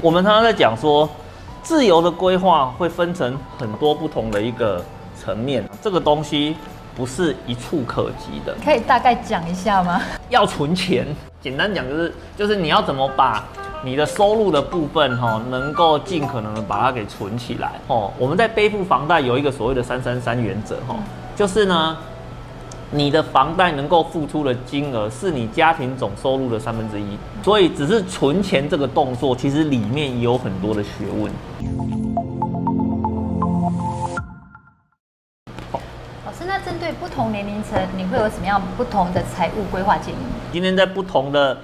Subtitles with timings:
[0.00, 1.08] 我们常常在讲说，
[1.62, 4.80] 自由的规划会分成很多不同的一个
[5.20, 6.56] 层面，这个东西
[6.94, 8.54] 不是一触可及的。
[8.64, 10.00] 可以大概讲一下吗？
[10.28, 11.04] 要存钱，
[11.40, 13.44] 简单讲就是就是你要怎么把
[13.82, 18.12] 你的收入的部分哈，能够尽可能的把它给存起来哦。
[18.18, 20.94] 我们在背负房贷有一个所谓的三三三原则哈，
[21.34, 21.96] 就是呢。
[22.90, 31.30] 你的房贷能够付出的金额是你家庭总收入的三分之一，所以只是存钱这个动作，其实里面也有很多的学问。
[36.24, 40.16] 老师，那针对不同年龄层，你会有什么样不同的财务规划建议？
[40.50, 41.58] 今天在不同的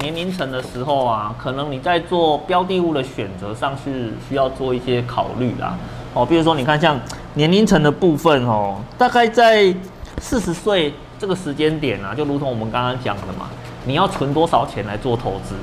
[0.00, 5.78] 年龄层的时候啊，可能你在做标的物的选择上是需要做一些考虑啦。
[6.12, 6.98] 哦，比如说你看像
[7.34, 9.72] 年龄层的部分哦，大概在。
[10.20, 13.48] 四十岁这个时间点啊，就如同我们刚刚讲的嘛，
[13.86, 15.56] 你要存多少钱来做投资？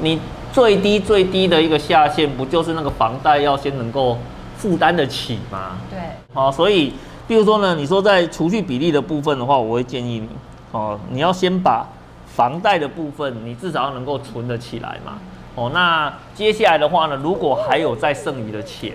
[0.00, 0.20] 你
[0.52, 4.18] 最低最低的一个下限，不就是那个房贷要先能够
[4.56, 5.78] 负担得起吗？
[5.90, 5.98] 对。
[6.34, 6.92] 好，所以，
[7.26, 10.28] 比如说呢，你说在储蓄比例的部分的话，我会建议你，
[10.72, 11.86] 哦，你要先把
[12.26, 15.18] 房贷的部分，你至少要能够存得起来嘛。
[15.54, 18.92] 哦，那接下来的话呢，如果还有再剩余的钱，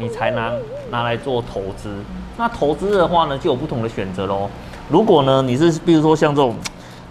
[0.00, 0.52] 你才拿
[0.90, 1.94] 拿来做投资。
[2.36, 4.48] 那投资的话呢，就有不同的选择喽。
[4.88, 6.56] 如果呢，你是比如说像这种，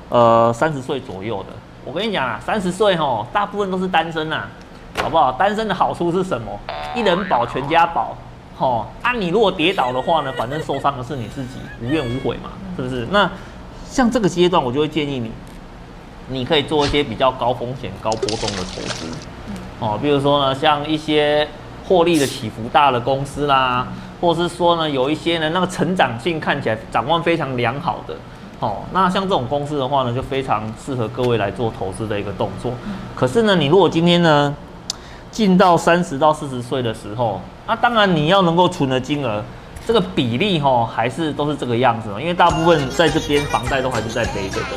[0.10, 1.54] 呃，三十岁左右的，
[1.86, 4.48] 我跟你讲啊，三十岁吼，大部分都是单身呐，
[5.02, 5.32] 好不好？
[5.34, 6.52] 单身的好处是什么？
[6.96, 8.18] 一人保全家保，
[8.60, 8.84] 齁。
[9.04, 13.08] 啊，你如果跌倒的话呢，反正受伤的是你自己，无怨无悔嘛，是不是？
[13.12, 13.30] 那
[13.86, 15.32] 像这个阶段，我就会建议你，
[16.28, 19.06] 你可以做一些比较高风险、高波动的投资，
[19.80, 21.48] 哦，比如说呢，像一些
[21.90, 23.86] 获利的起伏大的公司啦。
[24.22, 28.14] 或者是说呢，有一些呢，那个成长性看起来展望非常良好的，
[28.60, 32.74] 哦，那像这种公司的话呢，就非常适合各位来做投资的一个动作。
[33.16, 34.54] 可是呢，你如果今天呢，
[35.32, 39.42] 进到三十到四十岁的时候，那当然你要能够存的金额，
[39.88, 44.68] 这个比例哈，还是都是这个样子，因为大部分在这边房贷都还是在背着的，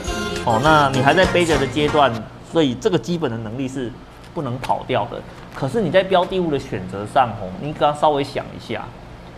[0.44, 2.12] 哦，那你还在背着的阶段，
[2.52, 3.90] 所以这个基本的能力是
[4.34, 5.20] 不能跑掉的。
[5.54, 8.82] 可是你在标的物的选择上，哦，你刚刚稍微想一下。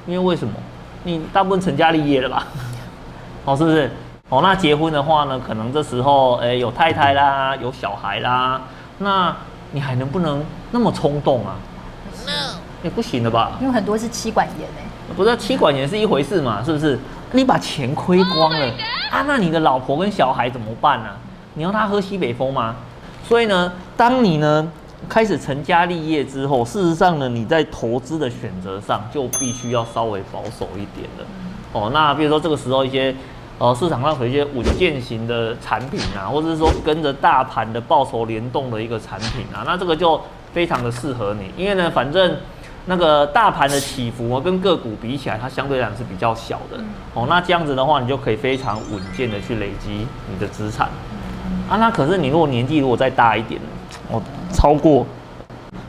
[0.07, 0.53] 因为为什么？
[1.05, 2.47] 你大部分成家立业了吧？
[3.47, 3.91] 哦，是不是？
[4.29, 8.61] 哦，那结婚的话呢，可能这时候，哎，有太太啦，有小孩啦，
[8.99, 9.35] 那
[9.73, 11.57] 你还能不能那么冲动啊
[12.27, 13.53] ？No，也不行了吧？
[13.61, 14.85] 因为很多是妻管严哎。
[15.15, 16.63] 不是妻管严是一回事嘛？
[16.65, 16.99] 是不是？
[17.33, 18.67] 你把钱亏光了
[19.11, 19.25] 啊？
[19.27, 21.11] 那你的老婆跟小孩怎么办呢？
[21.55, 22.77] 你要他喝西北风吗？
[23.27, 24.67] 所以呢，当你呢？
[25.09, 31.25] 开始成家立业之后，事实上呢，你在投资的选择上就必须要稍微保守一点了。
[31.73, 33.15] 哦，那比如说这个时候一些
[33.59, 40.21] 呃市场上有一些稳健型的产品啊，或者是说跟着大盘的报酬联动的一个产品啊，那这个就
[40.53, 42.37] 非常的适合你，因为呢，反正
[42.87, 46.79] 那个大盘的起伏跟个股比起来，它相对来讲是比较小的。
[47.15, 50.89] 哦，那这样子的话，你就可以非常稳健的去累积你的资产。
[51.69, 53.69] 啊，那可是你如果年纪如果再大一点呢？
[54.11, 54.23] 哦。
[54.53, 55.05] 超过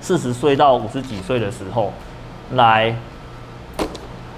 [0.02, 1.94] 四十岁到五十几岁的时候，
[2.54, 2.96] 来，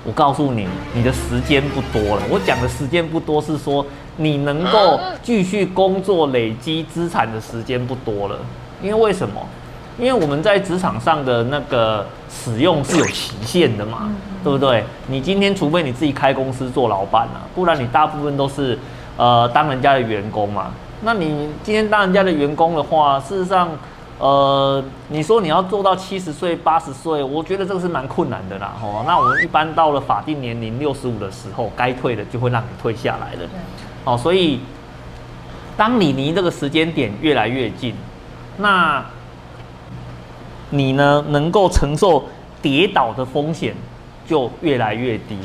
[0.03, 2.23] 我告诉你，你的时间不多了。
[2.29, 3.85] 我讲的时间不多，是说
[4.17, 8.37] 你能够继续工作、累积资产的时间不多了。
[8.81, 9.41] 因为为什么？
[9.97, 14.11] 因为我们在职场上的那个使用是有期限的嘛，
[14.43, 14.83] 对不对？
[15.07, 18.77] 你今天除非你自己开公司做老板了，不然你大部分都是
[19.17, 20.71] 呃当人家的员工嘛。
[21.01, 23.69] 那你今天当人家的员工的话，事实上。
[24.19, 28.73] 呃，你说你要做到七十岁、八十岁，我觉得这个是蛮困难的啦。
[28.81, 33.47] 哦，那我们一般到了法定年龄六十五的时候，该退的就会让你退下来了。
[34.05, 34.59] 哦，所以
[35.77, 37.93] 当你离这个时间点越来越近，
[38.57, 39.05] 那
[40.71, 42.25] 你呢能够承受
[42.59, 43.75] 跌倒的风险
[44.27, 45.37] 就越来越低。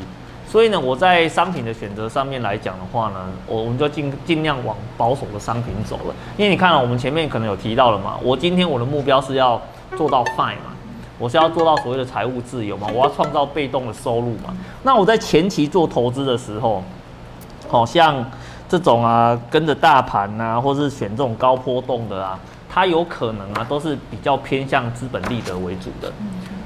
[0.53, 6.15] 所以呢，我在商品的选择上面来讲的话呢，我我们就尽尽量往保守的商品走了。
[6.37, 9.59] 因为你看了，我们前面可能有提到了嘛，我今天我的目标是要
[9.97, 10.77] 做到 FIRE 嘛，
[11.19, 14.55] 我是要做到所谓的财务自由嘛，我要创造被动的收入嘛。
[14.83, 16.85] 那我在前期做投资的时候，
[17.67, 18.23] 好像
[18.69, 22.39] 这种啊，跟着大盘啊，或是选这种高波动的啊，
[22.69, 26.13] 它有可能啊，都是比较偏向资本利得为主的。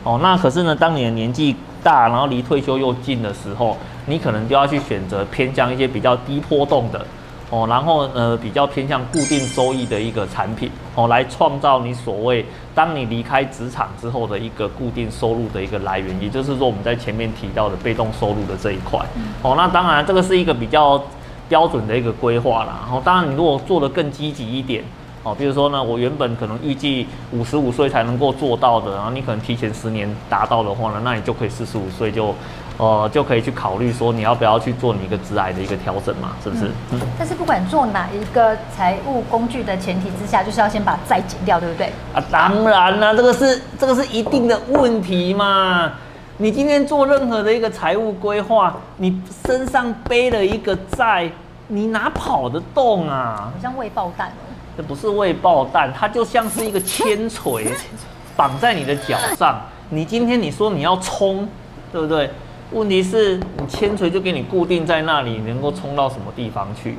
[0.06, 3.76] 哦，那可是呢，当你的年纪大，然后离退休又近的时候，
[4.06, 7.04] 你可能就要去选择偏向一些比较低波动的，
[7.50, 19.00] 哦，然后呃比较偏向固定收益的一个产品，哦，来创造你所谓当你离开职场之后的一个固定收入的一个来源，也就是说我们在前面提到的被动收入的这一块，
[19.42, 21.02] 哦，那当然这个是一个比较
[21.48, 22.78] 标准的一个规划啦。
[22.82, 24.84] 然后当然你如果做得更积极一点。
[25.26, 32.32] 哦，比如说呢，我原本可能预计五十五岁才能够做到的，然后你可能提前十年达到的话呢，那你就可以四十五岁就，
[32.78, 36.70] 呃，就可以去考虑说你要不要去做你一个致癌的一个调整嘛，是不是？
[36.93, 37.00] 嗯。
[37.19, 41.87] 但是不管做哪一个财务工具的前提之下，就是要先把债减掉，对不对？
[42.14, 45.90] 啊，当然了，这个是这个是一定的问题嘛。
[46.38, 51.28] 你今天做任何的一个财务规划，你身上背了一个债，
[51.67, 53.50] 你哪跑得动啊？
[53.52, 54.31] 好像未爆弹。
[54.76, 57.67] 这不是未爆弹，它就像是一个铅锤，
[58.37, 59.58] 绑在你的脚上。
[59.88, 61.49] 你今天你说你要冲，
[61.90, 62.28] 对不对？
[62.73, 66.96] 问题是你铅锤就给你固定在那里，你能够冲到什么地方去？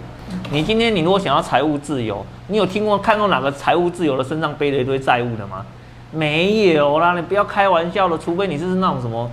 [0.50, 5.66] 你今天你如果想要财务自由，你有听过看过哪个财务自由的身上背了一堆债务的吗？
[6.12, 9.30] 没有啦，你不要开玩笑了，除非你是那种什么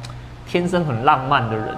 [0.46, 1.68] 天生很浪漫的人，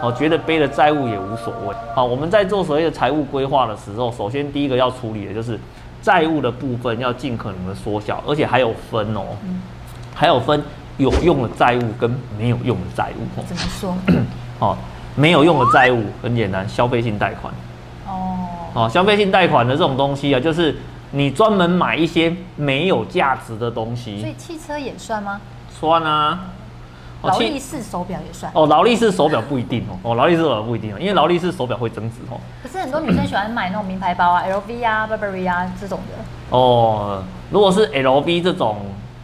[0.00, 1.74] 哦，觉得背了债务也无所谓。
[1.94, 5.58] 好，我们在做所谓的财务规划的时候，首先第一个要处理的就是。
[6.04, 9.22] 债务的部分要尽可能的缩小，而且还有分哦，
[10.14, 10.62] 还有分
[10.98, 13.42] 有用的债务跟没有用的债务。
[13.46, 13.96] 怎么说？
[14.60, 14.76] 哦，
[15.16, 17.54] 没有用的债务很简单，消费性贷款。
[18.06, 18.36] 哦，
[18.74, 20.76] 哦，消费性贷款的这种东西啊，就是
[21.12, 24.20] 你专门买一些没有价值的东西。
[24.20, 25.40] 所以汽车也算吗？
[25.70, 26.38] 算啊。
[27.26, 32.40] 劳力士手表也算哦，劳力士手表不一定哦，哦，劳力士手表不一定哦，因为劳力士手表会增值哦。
[32.62, 36.56] 可是很多女生喜欢买那种名牌包啊，LV 啊、Burberry 啊这种的。
[36.56, 38.78] 哦，如果是 LV 这种，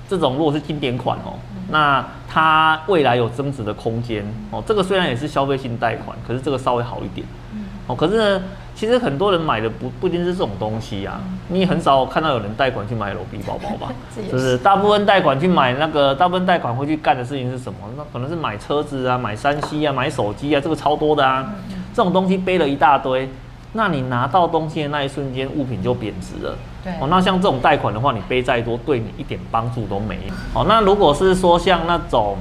[0.09, 4.63] 这种如果是经典款哦，嗯、那它未来有增值的空间哦。
[4.67, 7.27] 这个虽然也是消费性贷款，可是这个稍微好一点。
[7.55, 8.43] 嗯、哦，可是呢。
[8.81, 13.93] 其实很多人买的不不一定是这种东西啊，你很少看到有人贷款去买 LV 包包吧？
[14.17, 14.57] 是不是？
[14.57, 17.79] 大部分贷款去买那个，大部分贷款会去干的事情是什么？
[17.99, 21.53] 那可能是买车子啊，买三 C 啊，买手机啊，这个超多的啊。
[21.93, 23.29] 这种东西背了一大堆，
[23.75, 26.57] 那你拿到东西的那一瞬间，物品就贬值了。
[26.83, 26.91] 对。
[27.03, 30.59] 哦，那像这种贷款的话，你背再多，对你一点帮助都没有。
[30.59, 32.39] 哦，那如果是说像那种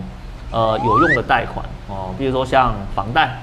[0.53, 3.37] 呃有用的贷款哦，比如说像房贷。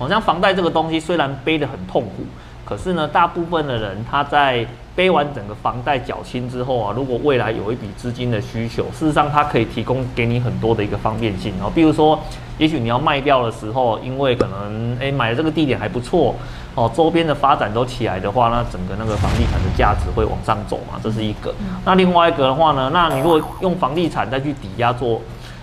[0.00, 2.24] 好像房贷这个东西虽然背得很痛苦，
[2.64, 4.66] 可是呢，大部分的人他在
[4.96, 11.70] 背完整个房贷缴清之后啊，如果未来有一笔资金的需求，事实上它可以提供给你很多的一个方便性哦。
[11.74, 12.18] 比如说，
[12.56, 16.34] 也许你要卖掉的时候，因为可能诶买的这个地点还不错
[16.74, 21.54] 哦，周边的发展都起来的话，那整个那个房地产的价值会往上走嘛，这是一个。
[21.84, 25.20] 那另外一个的话呢，那你如果用房地产再去抵押做。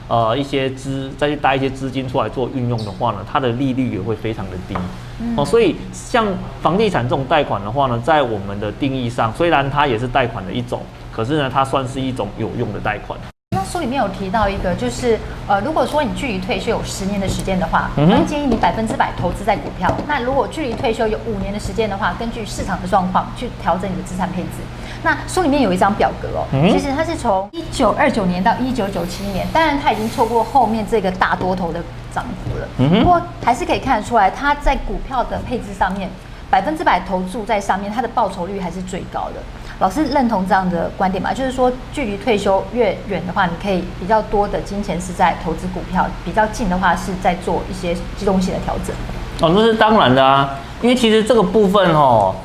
[0.08, 4.76] 呃，一些资再去带一些资金出来做运用的话呢，它的利率也会非常的低。
[5.20, 6.26] 嗯、哦，所以像
[6.62, 10.82] 房地产这种贷款的话呢，在我们的定义上，虽然它也是贷款的一种，
[11.12, 13.20] 可是呢，它算是一种有用的贷款。
[13.52, 15.18] 那书里面有提到一个，就是
[15.48, 19.92] 呃，如果说你距离退休有十年的时间的话，我会，建议你百分之百投资在股票。
[20.08, 24.62] 那如果距离退休有五年的时间的话，根据市场的状况去调整你的资产配置。
[25.08, 31.82] 那书里面有一张表格哦，其实它是从一九二九年到一九九七年，当然它已经错过后面这个大多头的
[32.14, 32.68] 涨幅了。
[32.80, 36.10] 嗯，不过还是可以看得出来，它在股票的配置上面，
[36.50, 39.36] 百分之百投注在上面，它的报酬率还是最高的。
[39.80, 41.34] 老师认同这样的观点吗？
[41.34, 48.94] 就是说，距离退休越远的话，你可以比较多的金钱是在投资股票；比较近的话，是在做一些机动性的调整。
[49.40, 52.36] 哦，那是当然的啊，因为其实这个部分哦。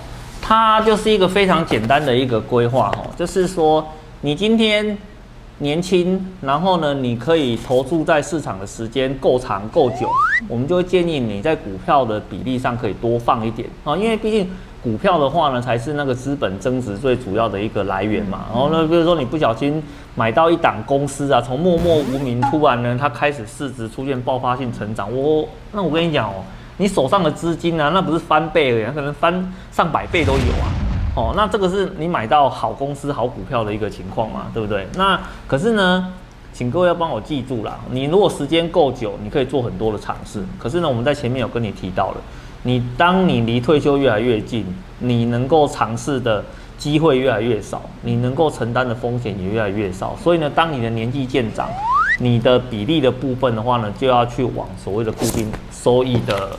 [0.53, 3.83] 它就是一个非常简单的一个规划哦，就是说
[4.21, 4.99] 你今天
[5.61, 10.06] 年轻，然后呢，你可以投注在市场的时间够长够久，
[10.47, 14.47] 我们就会建议你在股票的比例上可以多放一点啊，因为毕竟
[14.82, 18.44] 股票的话呢，才是那个资本增值最主要的一个来源嘛。
[18.53, 19.82] 然后呢，比如说你不小心
[20.15, 26.44] 买到一档公司啊，从默默无名突然呢，它开始市值出现爆发性成长，我那我跟你讲哦。
[26.82, 27.91] 你手上的资金、啊？
[27.94, 30.67] 那不是翻倍而已，可能翻上百倍都有啊。
[31.15, 34.89] 哦，那这个是你买到好公司、好股票的一个情况嘛，对不对？
[34.96, 36.12] 那可是呢，
[36.53, 37.79] 请各位要帮我记住啦。
[37.89, 40.43] 你如果时间够久，你可以做很多的尝试。
[40.58, 42.17] 可是呢，我们在前面有跟你提到了，
[42.65, 44.67] 你当你离退休越来越近，
[44.98, 46.44] 你能够尝试的
[46.77, 50.17] 机会越来越少，你能够承担的风险也越来越少。
[50.20, 51.69] 所以呢，当你的年纪渐长，
[52.19, 56.51] 你的比例的部分的话呢，就要去往所谓的固定收益的，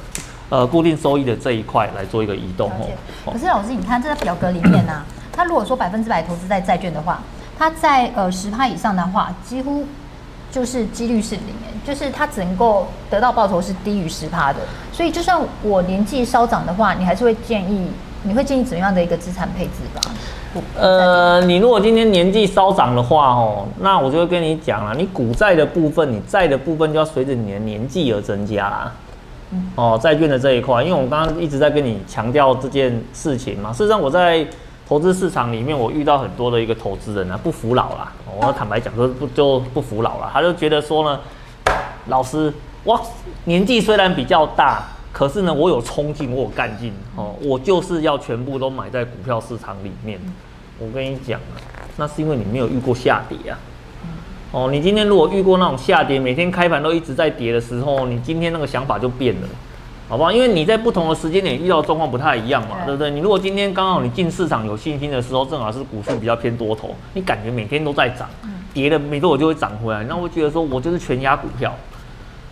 [0.54, 2.86] 呃，固定收益的这一块来做一个移动哦。
[3.26, 5.06] 可是老师，你看这个表格里面呢、啊，
[5.36, 7.20] 它如果说百分之百投资在债券的话，
[7.58, 9.84] 它在呃十趴以上的话，几乎
[10.52, 14.60] 就是几率是零，就是它只能够得到报酬是低于十趴的。
[14.92, 17.90] 所以就算我年纪稍长的话，你还是会建议，
[18.22, 20.02] 你会建议怎样的一个资产配置吧？
[20.78, 28.92] 呃，你如果今天年纪稍长的话，哦，那我就会跟你讲了，你股债的部分，你债的部分就要随着你的年纪而增加啦。
[29.76, 33.72] 哦，债券的这一块，因为我刚刚一直在跟你强调这件事情嘛。
[33.72, 34.46] 事实上，我在
[34.88, 38.12] 投资市场里面，我遇到很多的一个投资人啊，不服老啦。
[38.40, 41.20] 我坦白讲，说不就不服老了，他就觉得说呢，
[42.08, 43.00] 老师，我
[43.46, 50.20] 年纪虽然比较大，可是呢，我有冲劲，我有干劲哦，我就是要全部都买在股票市场里面。
[50.80, 51.56] 我跟你讲啊，
[51.98, 53.58] 那是因为你没有遇过下跌啊。
[54.54, 59.48] 哦，你今天如果遇过那种下跌，每天开盘都一直在跌的时候，你今天那个想法就变了。
[60.08, 60.32] 好不好？
[60.32, 63.10] 因为你在不同的时间点遇到的状况不太一样嘛，对，不对？
[63.10, 68.30] 你如果今天刚好你进市场有信心的时候，正好是股市比较偏多头，你感觉每天都在涨，
[68.76, 71.74] 跌的没多久就会涨回来，那我觉得说我就是全压股票。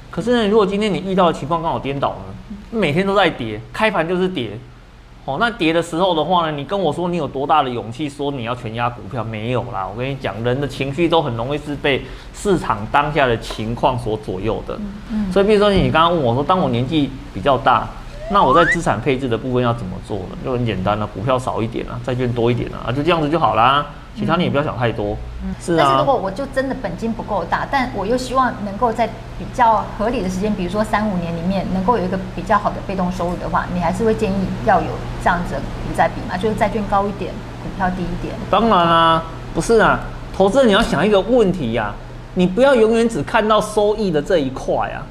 [0.09, 4.57] 可是呢，如果今天你遇到的情况刚好颠倒呢，每天都在跌，开盘就是跌。
[5.23, 9.23] 哦，那跌的时候的话呢，你跟我说你有多大的勇气说你要全压股票？
[9.23, 14.75] 没有啦，我跟你讲，人的情绪都很容易是被市场当下的情况所左右的。
[14.77, 17.87] 嗯，嗯，所以比如说你刚刚问我说，当我年纪比较大，
[18.31, 20.37] 那我在资产配置的部分要怎么做呢？
[20.43, 23.85] 就很简单了，股票少一点啊，债券多一点啊，就这样子就好啦。
[24.13, 25.77] 其他你也不要想太多，嗯，是啊。
[25.77, 29.07] 但是如果我就真的本金不够大，但我又希望能够在
[29.39, 34.87] 比较合理的时间，比如说三五年里面，能够有一个比较好的被动收入的话，你还是会建议要有
[35.23, 36.37] 这样子的股债比嘛？
[36.37, 37.31] 就是债券高一点，
[37.63, 38.35] 股票低一点。
[38.49, 40.01] 当然啊，不是啊，
[40.35, 41.95] 投资人你要想一个问题呀，啊，
[42.33, 45.07] 你不要永远只看到收益的这一块啊。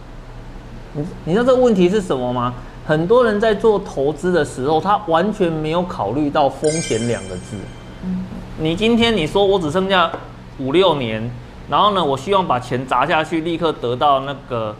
[0.92, 2.52] 你你知道这个问题是什么吗？
[2.86, 7.56] 很多人在做投资的时候，他完全没有考虑到风险两个字。
[8.04, 8.24] 嗯。
[8.62, 10.12] 你今天你说我只剩下
[10.58, 11.30] 五六年，
[11.70, 14.76] 然后呢，我希望把钱砸下去，立刻得到那个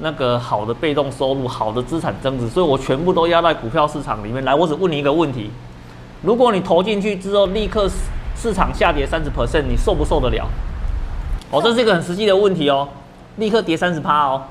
[0.00, 4.52] 那个好的被动收入、好的资产增值，所以我全部都压在股票市场里面来。
[4.52, 5.48] 我只问你一个问题：
[6.22, 7.88] 如果你投进去之后，立刻
[8.36, 10.48] 市场下跌三十 percent，你受不受得了？
[11.52, 12.88] 哦，这是一个很实际的问题哦。
[13.36, 14.42] 立刻跌三十趴哦，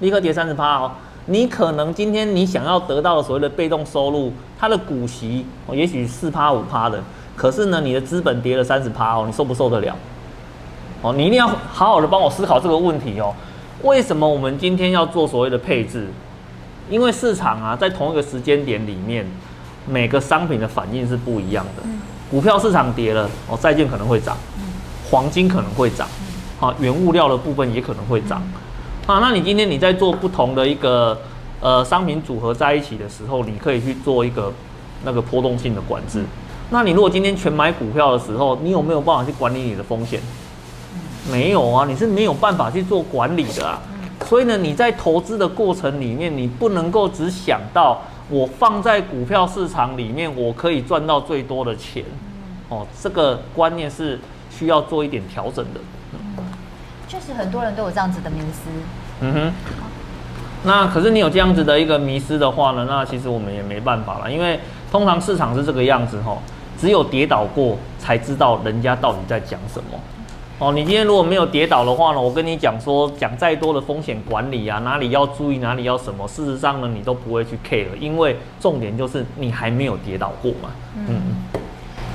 [0.00, 0.90] 立刻跌三十趴哦。
[1.26, 7.00] 你可能今天你想要得到的所谓的被动收入，它的股息哦，也许四趴五趴的。
[7.36, 9.96] 可是呢，你的资本跌了三十趴哦，你受不受得了？
[11.00, 13.34] 哦，你一定要好好的帮我思考这个问题哦。
[13.82, 16.08] 为什么我们今天要做所谓的配置？
[16.90, 19.26] 因为市场啊，在同一个时间点里面，
[19.88, 21.82] 每个商品的反应是不一样的。
[22.30, 24.36] 股票市场跌了，哦，债券可能会涨，
[25.10, 26.06] 黄金可能会涨，
[26.60, 28.42] 啊，原物料的部分也可能会涨。
[29.06, 31.18] 啊，那你今天你在做不同的一个
[31.60, 34.52] 呃商品组合在一起的时候，你可以去做一个
[35.04, 36.24] 那个波动性的管制。
[36.70, 40.20] 那你如果今天全买股票的时候，你有没有办法去管理你的风险？
[41.30, 43.78] 没有啊，你是没有办法去做管理的啊。
[44.26, 52.04] 所以呢，你在投资的过程里面，你不能够只想到我放在股票市场里面，我可以赚到最多的钱。
[52.68, 54.18] 哦，这个观念是
[54.50, 55.80] 需要做一点调整的。
[57.06, 58.70] 确实，很多人都有这样子的迷思。
[59.20, 59.52] 嗯哼。
[60.64, 64.58] 那可是你有这样子的一个迷失的话呢，那其实我们也没办法了，因为
[64.90, 66.38] 通常市场是这个样子哈。
[66.82, 69.96] 只有跌倒过，才知道人家到底在讲什么。
[70.58, 80.70] 哦，你今天如果没有跌倒的话呢，我跟你讲说，讲再多的风险管理啊，哪里要注意，哪里要什么，事实上呢，你都不会去 care，因为重点就是你还没有跌倒过嘛。
[80.96, 81.60] 嗯，嗯，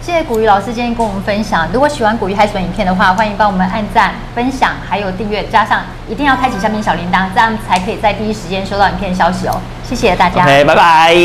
[0.01, 1.65] 谢谢古鱼老师今天跟我们分享。
[1.71, 9.57] 如果喜欢古鱼海豚影片的话，欢迎帮我们按赞、分享，还有订阅，加上一定要开启下面小铃铛，这样才可以在第一时间收到影片的消息哦。
[9.85, 10.43] 谢谢大家。
[10.43, 11.15] OK，拜拜。